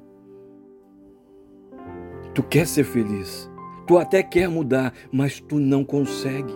Tu 2.32 2.42
quer 2.44 2.66
ser 2.66 2.84
feliz, 2.84 3.50
tu 3.86 3.98
até 3.98 4.22
quer 4.22 4.48
mudar, 4.48 4.94
mas 5.10 5.40
tu 5.40 5.58
não 5.58 5.84
consegue. 5.84 6.52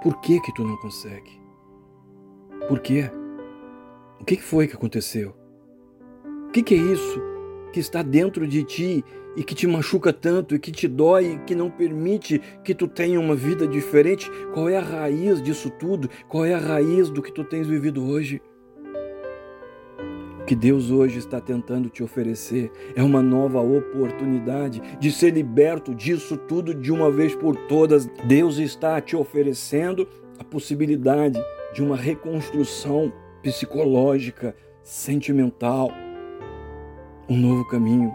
Por 0.00 0.20
que 0.20 0.40
que 0.40 0.54
tu 0.54 0.64
não 0.64 0.76
consegue? 0.76 1.40
Por 2.68 2.78
quê? 2.78 3.10
O 4.20 4.24
que 4.24 4.36
foi 4.36 4.68
que 4.68 4.74
aconteceu? 4.74 5.34
O 6.46 6.52
que, 6.52 6.62
que 6.62 6.74
é 6.74 6.78
isso 6.78 7.20
que 7.72 7.80
está 7.80 8.02
dentro 8.02 8.46
de 8.46 8.62
ti 8.62 9.04
e 9.36 9.42
que 9.42 9.54
te 9.54 9.66
machuca 9.66 10.12
tanto 10.12 10.54
e 10.54 10.58
que 10.58 10.70
te 10.70 10.86
dói 10.86 11.32
e 11.32 11.38
que 11.40 11.54
não 11.54 11.70
permite 11.70 12.40
que 12.64 12.74
tu 12.74 12.86
tenha 12.86 13.18
uma 13.18 13.34
vida 13.34 13.66
diferente? 13.66 14.30
Qual 14.52 14.68
é 14.68 14.76
a 14.76 14.80
raiz 14.80 15.42
disso 15.42 15.68
tudo? 15.70 16.08
Qual 16.28 16.44
é 16.44 16.54
a 16.54 16.58
raiz 16.58 17.10
do 17.10 17.22
que 17.22 17.32
tu 17.32 17.42
tens 17.42 17.66
vivido 17.66 18.04
hoje? 18.04 18.40
Que 20.50 20.56
Deus 20.56 20.90
hoje 20.90 21.20
está 21.20 21.40
tentando 21.40 21.88
te 21.88 22.02
oferecer 22.02 22.72
é 22.96 23.04
uma 23.04 23.22
nova 23.22 23.60
oportunidade 23.60 24.82
de 24.98 25.12
ser 25.12 25.30
liberto 25.32 25.94
disso 25.94 26.36
tudo 26.36 26.74
de 26.74 26.90
uma 26.90 27.08
vez 27.08 27.36
por 27.36 27.54
todas. 27.68 28.10
Deus 28.24 28.58
está 28.58 29.00
te 29.00 29.14
oferecendo 29.14 30.08
a 30.40 30.42
possibilidade 30.42 31.40
de 31.72 31.80
uma 31.80 31.96
reconstrução 31.96 33.12
psicológica, 33.44 34.52
sentimental, 34.82 35.92
um 37.28 37.36
novo 37.36 37.64
caminho, 37.68 38.12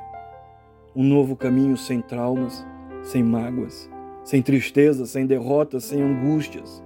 um 0.93 1.05
novo 1.05 1.37
caminho 1.37 1.77
sem 1.77 2.01
traumas, 2.01 2.67
sem 3.01 3.23
mágoas, 3.23 3.89
sem 4.25 4.41
tristeza, 4.41 5.05
sem 5.05 5.25
derrotas, 5.25 5.85
sem 5.85 6.01
angústias, 6.01 6.83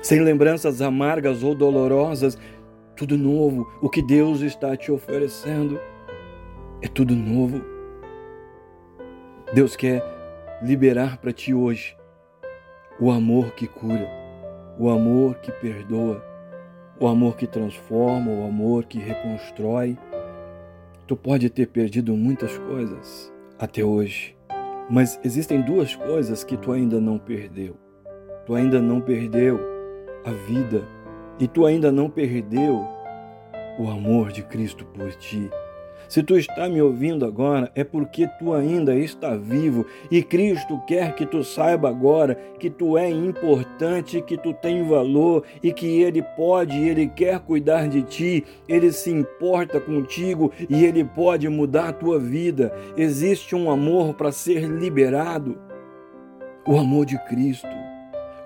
sem 0.00 0.20
lembranças 0.20 0.80
amargas 0.80 1.42
ou 1.42 1.54
dolorosas, 1.54 2.38
tudo 2.94 3.16
novo. 3.18 3.66
O 3.80 3.88
que 3.88 4.02
Deus 4.02 4.40
está 4.40 4.76
te 4.76 4.90
oferecendo 4.90 5.78
é 6.80 6.88
tudo 6.88 7.14
novo. 7.14 7.60
Deus 9.52 9.76
quer 9.76 10.02
liberar 10.62 11.18
para 11.18 11.32
ti 11.32 11.54
hoje 11.54 11.96
o 13.00 13.10
amor 13.10 13.52
que 13.52 13.66
cura, 13.66 14.08
o 14.78 14.88
amor 14.88 15.36
que 15.36 15.50
perdoa, 15.52 16.24
o 16.98 17.06
amor 17.06 17.36
que 17.36 17.46
transforma, 17.46 18.30
o 18.30 18.46
amor 18.46 18.84
que 18.84 18.98
reconstrói. 18.98 19.98
Tu 21.06 21.16
pode 21.16 21.50
ter 21.50 21.66
perdido 21.66 22.16
muitas 22.16 22.56
coisas 22.56 23.32
até 23.58 23.84
hoje, 23.84 24.36
mas 24.88 25.20
existem 25.24 25.60
duas 25.60 25.94
coisas 25.94 26.42
que 26.42 26.56
tu 26.56 26.72
ainda 26.72 27.00
não 27.00 27.18
perdeu. 27.18 27.76
Tu 28.46 28.54
ainda 28.54 28.80
não 28.80 29.00
perdeu 29.00 29.60
a 30.24 30.30
vida 30.30 30.82
e 31.38 31.48
tu 31.48 31.66
ainda 31.66 31.90
não 31.90 32.08
perdeu 32.08 32.86
o 33.78 33.88
amor 33.88 34.30
de 34.32 34.42
Cristo 34.42 34.84
por 34.86 35.12
ti. 35.14 35.50
Se 36.08 36.22
tu 36.22 36.36
está 36.36 36.68
me 36.68 36.80
ouvindo 36.82 37.24
agora, 37.24 37.72
é 37.74 37.82
porque 37.82 38.28
tu 38.38 38.52
ainda 38.52 38.94
está 38.94 39.36
vivo 39.36 39.86
e 40.10 40.22
Cristo 40.22 40.80
quer 40.86 41.14
que 41.14 41.24
tu 41.24 41.42
saiba 41.42 41.88
agora 41.88 42.34
que 42.58 42.68
tu 42.68 42.98
é 42.98 43.08
importante, 43.08 44.20
que 44.22 44.36
tu 44.36 44.52
tem 44.52 44.86
valor 44.86 45.44
e 45.62 45.72
que 45.72 46.02
Ele 46.02 46.22
pode, 46.36 46.76
Ele 46.76 47.08
quer 47.08 47.40
cuidar 47.40 47.88
de 47.88 48.02
ti, 48.02 48.44
Ele 48.68 48.92
se 48.92 49.10
importa 49.10 49.80
contigo 49.80 50.52
e 50.68 50.84
Ele 50.84 51.04
pode 51.04 51.48
mudar 51.48 51.88
a 51.88 51.92
tua 51.92 52.18
vida. 52.18 52.72
Existe 52.96 53.56
um 53.56 53.70
amor 53.70 54.14
para 54.14 54.30
ser 54.30 54.68
liberado 54.68 55.58
o 56.66 56.78
amor 56.78 57.06
de 57.06 57.18
Cristo 57.26 57.83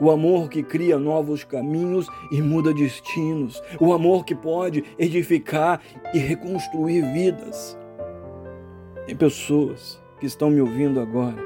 o 0.01 0.11
amor 0.11 0.49
que 0.49 0.63
cria 0.63 0.99
novos 0.99 1.45
caminhos 1.45 2.09
e 2.31 2.41
muda 2.41 2.73
destinos, 2.73 3.63
o 3.81 3.93
amor 3.93 4.25
que 4.25 4.35
pode 4.35 4.85
edificar 4.99 5.81
e 6.15 6.19
reconstruir 6.19 7.03
vidas. 7.13 7.79
Tem 9.07 9.17
pessoas 9.17 10.03
que 10.21 10.27
estão 10.27 10.51
me 10.51 10.61
ouvindo 10.61 11.01
agora, 11.01 11.37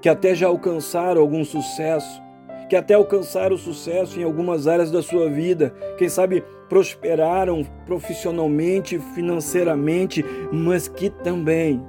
que 0.00 0.08
até 0.08 0.34
já 0.34 0.46
alcançaram 0.46 1.20
algum 1.20 1.44
sucesso, 1.44 2.22
que 2.68 2.76
até 2.76 2.94
alcançaram 2.94 3.56
sucesso 3.56 4.20
em 4.20 4.24
algumas 4.24 4.66
áreas 4.66 4.90
da 4.90 5.02
sua 5.02 5.28
vida, 5.28 5.74
quem 5.96 6.08
sabe 6.08 6.44
prosperaram 6.68 7.64
profissionalmente, 7.86 8.98
financeiramente, 9.14 10.24
mas 10.52 10.86
que 10.86 11.08
também 11.08 11.82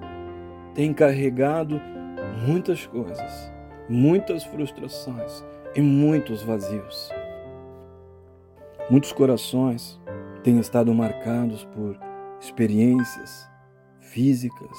têm 0.73 0.93
carregado 0.93 1.81
muitas 2.47 2.85
coisas, 2.87 3.51
muitas 3.89 4.43
frustrações 4.45 5.43
e 5.75 5.81
muitos 5.81 6.41
vazios. 6.41 7.11
Muitos 8.89 9.11
corações 9.11 9.99
têm 10.43 10.59
estado 10.59 10.93
marcados 10.93 11.63
por 11.65 11.97
experiências 12.39 13.47
físicas, 13.99 14.77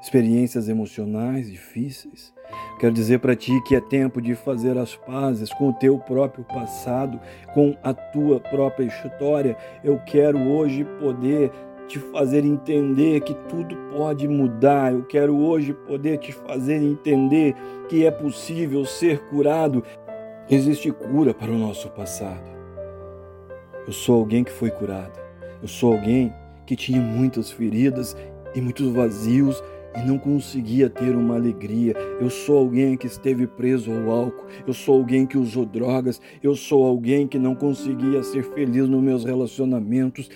experiências 0.00 0.68
emocionais 0.68 1.50
difíceis. 1.50 2.32
Quero 2.80 2.92
dizer 2.92 3.18
para 3.20 3.36
ti 3.36 3.60
que 3.62 3.76
é 3.76 3.80
tempo 3.80 4.20
de 4.20 4.34
fazer 4.34 4.76
as 4.78 4.96
pazes 4.96 5.52
com 5.52 5.68
o 5.68 5.72
teu 5.72 5.98
próprio 5.98 6.44
passado, 6.44 7.20
com 7.54 7.76
a 7.82 7.92
tua 7.92 8.40
própria 8.40 8.86
história. 8.86 9.56
Eu 9.84 9.98
quero 9.98 10.38
hoje 10.38 10.84
poder 10.98 11.52
te 11.88 11.98
fazer 11.98 12.44
entender 12.44 13.20
que 13.20 13.34
tudo 13.48 13.76
pode 13.90 14.26
mudar. 14.28 14.92
Eu 14.92 15.04
quero 15.04 15.36
hoje 15.36 15.72
poder 15.72 16.18
te 16.18 16.32
fazer 16.32 16.82
entender 16.82 17.54
que 17.88 18.04
é 18.04 18.10
possível 18.10 18.84
ser 18.84 19.18
curado. 19.28 19.82
Existe 20.50 20.90
cura 20.90 21.32
para 21.32 21.50
o 21.50 21.58
nosso 21.58 21.88
passado. 21.90 22.50
Eu 23.86 23.92
sou 23.92 24.20
alguém 24.20 24.44
que 24.44 24.52
foi 24.52 24.70
curado. 24.70 25.20
Eu 25.60 25.68
sou 25.68 25.92
alguém 25.92 26.32
que 26.66 26.76
tinha 26.76 27.00
muitas 27.00 27.50
feridas 27.50 28.16
e 28.54 28.60
muitos 28.60 28.88
vazios 28.88 29.62
e 29.96 30.00
não 30.02 30.18
conseguia 30.18 30.88
ter 30.88 31.14
uma 31.14 31.34
alegria. 31.34 31.94
Eu 32.20 32.30
sou 32.30 32.58
alguém 32.58 32.96
que 32.96 33.06
esteve 33.06 33.46
preso 33.46 33.92
ao 33.92 34.10
álcool, 34.10 34.46
eu 34.66 34.72
sou 34.72 34.96
alguém 34.96 35.26
que 35.26 35.36
usou 35.36 35.64
drogas, 35.64 36.20
eu 36.42 36.54
sou 36.54 36.84
alguém 36.84 37.26
que 37.26 37.38
não 37.38 37.54
conseguia 37.54 38.22
ser 38.22 38.44
feliz 38.44 38.88
nos 38.88 39.02
meus 39.02 39.24
relacionamentos. 39.24 40.30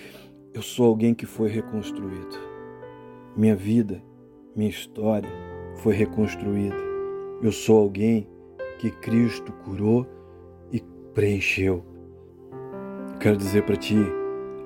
Eu 0.57 0.63
sou 0.63 0.87
alguém 0.87 1.13
que 1.13 1.27
foi 1.27 1.49
reconstruído. 1.49 2.35
Minha 3.35 3.55
vida, 3.55 4.01
minha 4.55 4.71
história 4.71 5.29
foi 5.75 5.93
reconstruída. 5.93 6.75
Eu 7.43 7.51
sou 7.51 7.77
alguém 7.77 8.27
que 8.79 8.89
Cristo 8.89 9.53
curou 9.63 10.07
e 10.71 10.81
preencheu. 11.13 11.85
Quero 13.19 13.37
dizer 13.37 13.65
para 13.65 13.75
ti, 13.75 13.99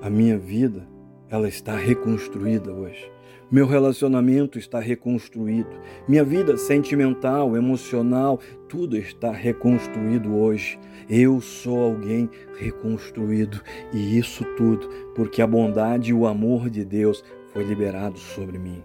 a 0.00 0.08
minha 0.08 0.38
vida, 0.38 0.88
ela 1.28 1.46
está 1.46 1.76
reconstruída 1.76 2.72
hoje. 2.72 3.11
Meu 3.52 3.66
relacionamento 3.66 4.58
está 4.58 4.80
reconstruído. 4.80 5.68
Minha 6.08 6.24
vida 6.24 6.56
sentimental, 6.56 7.54
emocional, 7.54 8.40
tudo 8.66 8.96
está 8.96 9.30
reconstruído 9.30 10.34
hoje. 10.34 10.78
Eu 11.06 11.38
sou 11.42 11.78
alguém 11.78 12.30
reconstruído 12.58 13.60
e 13.92 14.16
isso 14.18 14.42
tudo 14.56 14.88
porque 15.14 15.42
a 15.42 15.46
bondade 15.46 16.12
e 16.12 16.14
o 16.14 16.26
amor 16.26 16.70
de 16.70 16.82
Deus 16.82 17.22
foi 17.52 17.62
liberado 17.62 18.18
sobre 18.18 18.58
mim. 18.58 18.82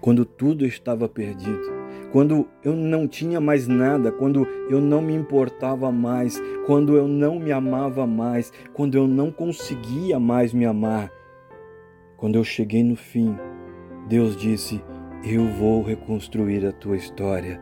Quando 0.00 0.24
tudo 0.24 0.66
estava 0.66 1.08
perdido, 1.08 1.70
quando 2.10 2.48
eu 2.64 2.74
não 2.74 3.06
tinha 3.06 3.40
mais 3.40 3.68
nada, 3.68 4.10
quando 4.10 4.48
eu 4.68 4.80
não 4.80 5.00
me 5.00 5.14
importava 5.14 5.92
mais, 5.92 6.42
quando 6.66 6.96
eu 6.96 7.06
não 7.06 7.38
me 7.38 7.52
amava 7.52 8.04
mais, 8.04 8.52
quando 8.72 8.96
eu 8.96 9.06
não 9.06 9.30
conseguia 9.30 10.18
mais 10.18 10.52
me 10.52 10.64
amar, 10.64 11.12
quando 12.16 12.34
eu 12.34 12.42
cheguei 12.42 12.82
no 12.82 12.96
fim, 12.96 13.34
Deus 14.10 14.36
disse: 14.36 14.82
Eu 15.24 15.46
vou 15.46 15.84
reconstruir 15.84 16.66
a 16.66 16.72
tua 16.72 16.96
história. 16.96 17.60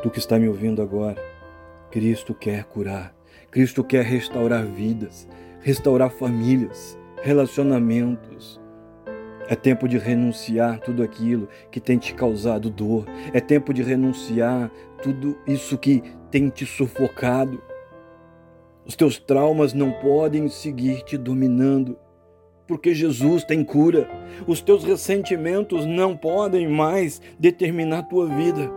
Tu 0.00 0.08
que 0.08 0.20
está 0.20 0.38
me 0.38 0.46
ouvindo 0.46 0.80
agora, 0.80 1.20
Cristo 1.90 2.32
quer 2.32 2.62
curar, 2.62 3.12
Cristo 3.50 3.82
quer 3.82 4.04
restaurar 4.04 4.64
vidas, 4.64 5.28
restaurar 5.60 6.10
famílias, 6.10 6.96
relacionamentos. 7.24 8.60
É 9.48 9.56
tempo 9.56 9.88
de 9.88 9.98
renunciar 9.98 10.78
tudo 10.78 11.02
aquilo 11.02 11.48
que 11.72 11.80
tem 11.80 11.98
te 11.98 12.14
causado 12.14 12.70
dor. 12.70 13.04
É 13.32 13.40
tempo 13.40 13.74
de 13.74 13.82
renunciar 13.82 14.70
tudo 15.02 15.36
isso 15.44 15.76
que 15.76 16.04
tem 16.30 16.48
te 16.48 16.64
sufocado. 16.64 17.60
Os 18.84 18.94
teus 18.94 19.18
traumas 19.18 19.72
não 19.72 19.90
podem 19.90 20.46
seguir 20.48 21.02
te 21.02 21.18
dominando 21.18 21.98
porque 22.66 22.94
Jesus 22.94 23.44
tem 23.44 23.64
cura. 23.64 24.08
Os 24.46 24.60
teus 24.60 24.84
ressentimentos 24.84 25.86
não 25.86 26.16
podem 26.16 26.68
mais 26.68 27.20
determinar 27.38 27.98
a 27.98 28.02
tua 28.02 28.26
vida, 28.26 28.70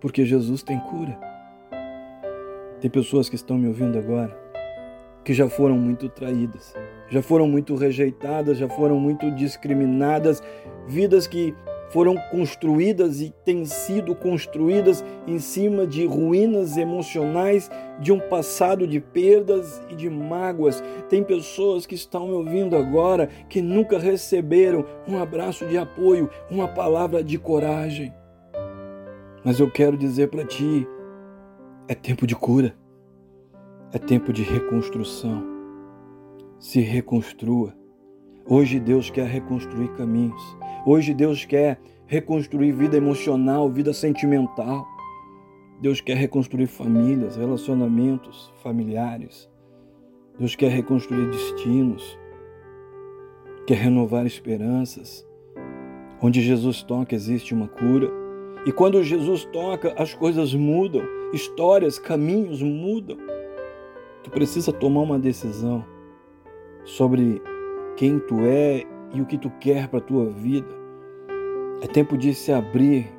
porque 0.00 0.24
Jesus 0.24 0.62
tem 0.62 0.78
cura. 0.78 1.18
Tem 2.80 2.90
pessoas 2.90 3.28
que 3.28 3.36
estão 3.36 3.58
me 3.58 3.68
ouvindo 3.68 3.98
agora 3.98 4.46
que 5.26 5.34
já 5.34 5.48
foram 5.48 5.76
muito 5.76 6.08
traídas, 6.08 6.72
já 7.08 7.20
foram 7.20 7.48
muito 7.48 7.74
rejeitadas, 7.74 8.58
já 8.58 8.68
foram 8.68 9.00
muito 9.00 9.28
discriminadas, 9.32 10.40
vidas 10.86 11.26
que 11.26 11.52
foram 11.90 12.16
construídas 12.30 13.20
e 13.20 13.32
têm 13.44 13.64
sido 13.64 14.14
construídas 14.14 15.04
em 15.26 15.38
cima 15.38 15.86
de 15.86 16.04
ruínas 16.06 16.76
emocionais, 16.76 17.70
de 18.00 18.12
um 18.12 18.18
passado 18.18 18.86
de 18.86 19.00
perdas 19.00 19.82
e 19.88 19.94
de 19.94 20.10
mágoas. 20.10 20.82
Tem 21.08 21.22
pessoas 21.22 21.86
que 21.86 21.94
estão 21.94 22.28
me 22.28 22.34
ouvindo 22.34 22.76
agora 22.76 23.28
que 23.48 23.62
nunca 23.62 23.98
receberam 23.98 24.84
um 25.06 25.18
abraço 25.18 25.66
de 25.66 25.78
apoio, 25.78 26.28
uma 26.50 26.68
palavra 26.68 27.22
de 27.22 27.38
coragem. 27.38 28.12
Mas 29.44 29.60
eu 29.60 29.70
quero 29.70 29.96
dizer 29.96 30.28
para 30.28 30.44
ti: 30.44 30.86
é 31.88 31.94
tempo 31.94 32.26
de 32.26 32.34
cura, 32.34 32.74
é 33.92 33.98
tempo 33.98 34.32
de 34.32 34.42
reconstrução. 34.42 35.44
Se 36.58 36.80
reconstrua. 36.80 37.74
Hoje 38.48 38.78
Deus 38.78 39.10
quer 39.10 39.26
reconstruir 39.26 39.88
caminhos. 39.94 40.56
Hoje 40.88 41.12
Deus 41.12 41.44
quer 41.44 41.80
reconstruir 42.06 42.70
vida 42.70 42.96
emocional, 42.96 43.68
vida 43.68 43.92
sentimental. 43.92 44.86
Deus 45.80 46.00
quer 46.00 46.16
reconstruir 46.16 46.68
famílias, 46.68 47.34
relacionamentos 47.34 48.54
familiares. 48.62 49.50
Deus 50.38 50.54
quer 50.54 50.70
reconstruir 50.70 51.28
destinos. 51.28 52.16
Quer 53.66 53.78
renovar 53.78 54.26
esperanças. 54.26 55.26
Onde 56.22 56.40
Jesus 56.40 56.84
toca, 56.84 57.16
existe 57.16 57.52
uma 57.52 57.66
cura. 57.66 58.08
E 58.64 58.70
quando 58.70 59.02
Jesus 59.02 59.44
toca, 59.46 59.92
as 60.00 60.14
coisas 60.14 60.54
mudam, 60.54 61.02
histórias, 61.32 61.98
caminhos 61.98 62.62
mudam. 62.62 63.16
Tu 64.22 64.30
precisa 64.30 64.72
tomar 64.72 65.00
uma 65.00 65.18
decisão 65.18 65.84
sobre 66.84 67.42
quem 67.96 68.20
tu 68.20 68.36
é 68.42 68.86
e 69.12 69.20
o 69.20 69.26
que 69.26 69.38
tu 69.38 69.50
quer 69.60 69.88
para 69.88 69.98
a 69.98 70.02
tua 70.02 70.30
vida. 70.30 70.68
É 71.82 71.86
tempo 71.86 72.16
de 72.16 72.34
se 72.34 72.52
abrir 72.52 73.12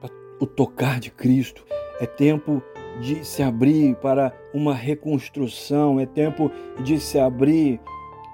para 0.00 0.10
o 0.40 0.46
tocar 0.46 1.00
de 1.00 1.10
Cristo. 1.10 1.64
É 2.00 2.06
tempo 2.06 2.62
de 3.00 3.24
se 3.24 3.42
abrir 3.42 3.94
para 3.96 4.32
uma 4.52 4.74
reconstrução. 4.74 6.00
É 6.00 6.06
tempo 6.06 6.50
de 6.82 6.98
se 6.98 7.18
abrir 7.18 7.80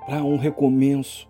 para 0.07 0.23
um 0.23 0.37
recomeço. 0.37 1.29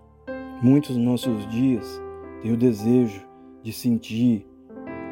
Muitos 0.62 0.96
dos 0.96 1.04
nossos 1.04 1.46
dias 1.48 2.00
têm 2.40 2.52
o 2.52 2.56
desejo 2.56 3.22
de 3.62 3.72
sentir 3.72 4.46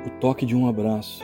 o 0.06 0.10
toque 0.20 0.44
de 0.44 0.56
um 0.56 0.66
abraço, 0.66 1.22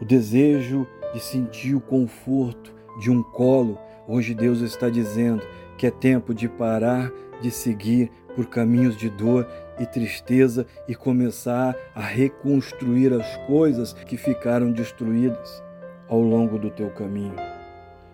o 0.00 0.04
desejo 0.04 0.86
de 1.12 1.20
sentir 1.20 1.74
o 1.74 1.80
conforto 1.80 2.74
de 3.00 3.10
um 3.10 3.22
colo. 3.22 3.78
Hoje 4.08 4.34
Deus 4.34 4.60
está 4.60 4.88
dizendo 4.88 5.42
que 5.76 5.86
é 5.86 5.90
tempo 5.90 6.34
de 6.34 6.48
parar 6.48 7.12
de 7.40 7.50
seguir 7.50 8.10
por 8.34 8.46
caminhos 8.46 8.96
de 8.96 9.08
dor 9.08 9.46
e 9.78 9.86
tristeza 9.86 10.66
e 10.86 10.94
começar 10.94 11.76
a 11.94 12.00
reconstruir 12.00 13.12
as 13.12 13.36
coisas 13.46 13.92
que 13.92 14.16
ficaram 14.16 14.70
destruídas 14.70 15.62
ao 16.08 16.20
longo 16.20 16.58
do 16.58 16.70
teu 16.70 16.90
caminho. 16.90 17.34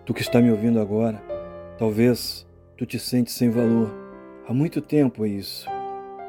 Tu 0.05 0.13
que 0.13 0.21
está 0.21 0.41
me 0.41 0.51
ouvindo 0.51 0.79
agora, 0.79 1.21
talvez 1.77 2.45
tu 2.77 2.85
te 2.85 2.99
sentes 2.99 3.33
sem 3.33 3.49
valor. 3.49 3.93
Há 4.47 4.53
muito 4.53 4.81
tempo 4.81 5.25
é 5.25 5.29
isso. 5.29 5.67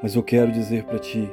Mas 0.02 0.14
eu 0.14 0.22
quero 0.22 0.52
dizer 0.52 0.84
para 0.84 0.98
ti, 0.98 1.28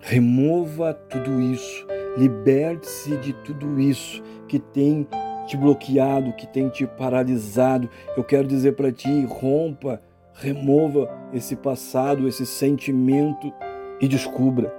remova 0.00 0.92
tudo 0.92 1.40
isso, 1.40 1.86
liberte-se 2.18 3.16
de 3.16 3.32
tudo 3.32 3.80
isso 3.80 4.22
que 4.46 4.58
tem 4.58 5.06
te 5.46 5.56
bloqueado, 5.56 6.32
que 6.34 6.46
tem 6.46 6.68
te 6.68 6.86
paralisado. 6.86 7.88
Eu 8.16 8.22
quero 8.22 8.46
dizer 8.46 8.76
para 8.76 8.92
ti, 8.92 9.24
rompa 9.24 10.00
Remova 10.34 11.08
esse 11.32 11.54
passado, 11.54 12.26
esse 12.26 12.46
sentimento 12.46 13.52
e 14.00 14.08
descubra 14.08 14.74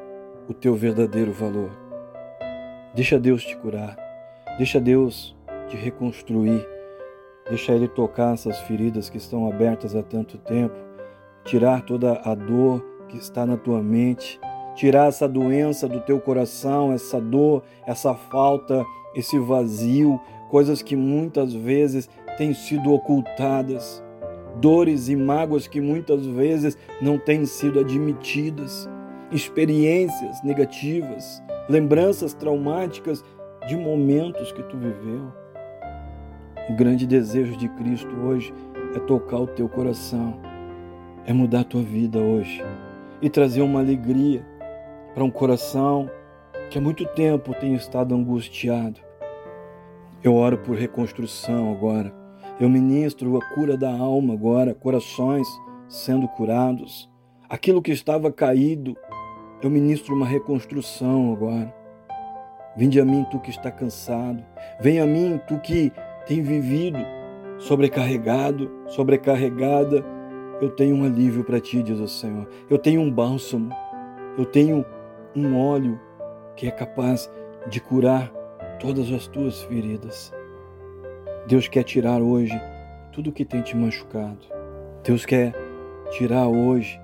o 0.49 0.53
teu 0.53 0.75
verdadeiro 0.75 1.31
valor. 1.31 1.71
Deixa 2.93 3.19
Deus 3.19 3.43
te 3.43 3.55
curar. 3.57 3.95
Deixa 4.57 4.79
Deus 4.79 5.35
te 5.67 5.77
reconstruir. 5.77 6.67
Deixa 7.47 7.71
Ele 7.71 7.87
tocar 7.87 8.33
essas 8.33 8.59
feridas 8.61 9.09
que 9.09 9.17
estão 9.17 9.47
abertas 9.47 9.95
há 9.95 10.03
tanto 10.03 10.37
tempo. 10.37 10.75
tirar 11.45 11.81
toda 11.81 12.21
a 12.23 12.33
dor 12.33 12.81
que 13.09 13.17
está 13.17 13.45
na 13.45 13.57
tua 13.57 13.81
mente, 13.81 14.39
tirar 14.75 15.07
essa 15.07 15.27
doença 15.27 15.87
do 15.87 15.99
teu 15.99 16.19
coração, 16.19 16.93
essa 16.93 17.19
dor, 17.19 17.63
essa 17.85 18.13
falta, 18.13 18.85
esse 19.13 19.37
vazio, 19.37 20.19
coisas 20.49 20.81
que 20.81 20.95
muitas 20.95 21.53
vezes 21.53 22.09
têm 22.37 22.53
sido 22.53 22.93
ocultadas, 22.93 24.03
dores 24.55 25.09
e 25.09 25.15
mágoas 25.15 25.67
que 25.67 25.81
muitas 25.81 26.25
vezes 26.25 26.77
não 27.01 27.17
têm 27.17 27.45
sido 27.45 27.79
admitidas, 27.79 28.89
experiências 29.31 30.43
negativas, 30.43 31.41
lembranças 31.69 32.33
traumáticas 32.33 33.23
de 33.67 33.75
momentos 33.75 34.51
que 34.51 34.63
tu 34.63 34.77
viveu. 34.77 35.31
O 36.69 36.75
grande 36.75 37.05
desejo 37.05 37.57
de 37.57 37.67
Cristo 37.69 38.15
hoje 38.25 38.53
é 38.95 38.99
tocar 38.99 39.39
o 39.39 39.47
teu 39.47 39.67
coração, 39.67 40.39
é 41.25 41.33
mudar 41.33 41.61
a 41.61 41.65
tua 41.65 41.81
vida 41.81 42.19
hoje 42.19 42.63
e 43.21 43.29
trazer 43.29 43.61
uma 43.61 43.79
alegria 43.79 44.45
para 45.13 45.23
um 45.23 45.31
coração 45.31 46.09
que 46.69 46.77
há 46.77 46.81
muito 46.81 47.05
tempo 47.05 47.53
tem 47.53 47.73
estado 47.75 48.15
angustiado. 48.15 48.99
Eu 50.23 50.35
oro 50.35 50.57
por 50.57 50.75
reconstrução 50.75 51.71
agora. 51.71 52.22
Eu 52.59 52.69
ministro 52.69 53.35
a 53.35 53.55
cura 53.55 53.75
da 53.75 53.91
alma 53.91 54.35
agora, 54.35 54.75
corações 54.75 55.47
sendo 55.87 56.27
curados. 56.27 57.09
Aquilo 57.49 57.81
que 57.81 57.91
estava 57.91 58.31
caído, 58.31 58.95
eu 59.61 59.71
ministro 59.71 60.15
uma 60.15 60.25
reconstrução 60.25 61.33
agora. 61.33 61.73
Vinde 62.77 62.99
a 62.99 63.05
mim, 63.05 63.25
tu 63.31 63.39
que 63.39 63.49
está 63.49 63.71
cansado. 63.71 64.43
Vem 64.79 64.99
a 64.99 65.05
mim, 65.05 65.41
tu 65.47 65.59
que 65.59 65.91
tem 66.27 66.43
vivido 66.43 66.99
sobrecarregado, 67.57 68.69
sobrecarregada. 68.87 70.05
Eu 70.61 70.69
tenho 70.69 70.95
um 70.95 71.05
alívio 71.05 71.43
para 71.43 71.59
ti, 71.59 71.81
diz 71.81 71.99
o 71.99 72.07
Senhor. 72.07 72.47
Eu 72.69 72.77
tenho 72.77 73.01
um 73.01 73.11
bálsamo. 73.11 73.71
Eu 74.37 74.45
tenho 74.45 74.85
um 75.35 75.59
óleo 75.59 75.99
que 76.55 76.67
é 76.67 76.71
capaz 76.71 77.31
de 77.67 77.79
curar 77.79 78.31
todas 78.79 79.11
as 79.11 79.27
tuas 79.27 79.63
feridas. 79.63 80.31
Deus 81.45 81.67
quer 81.67 81.83
tirar 81.83 82.21
hoje 82.21 82.59
tudo 83.11 83.31
que 83.31 83.43
tem 83.43 83.61
te 83.61 83.75
machucado. 83.75 84.39
Deus 85.03 85.25
quer 85.25 85.53
tirar 86.11 86.47
hoje 86.47 86.99